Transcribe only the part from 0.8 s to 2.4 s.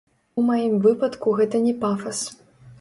выпадку гэта не пафас.